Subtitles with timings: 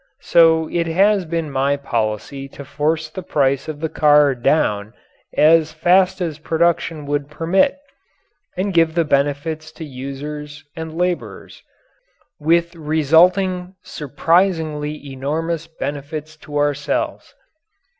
[0.23, 4.95] So it has been my policy to force the price of the car down
[5.37, 7.77] as fast as production would permit,
[8.57, 11.61] and give the benefits to users and labourers
[12.39, 17.35] with resulting surprisingly enormous benefits to ourselves.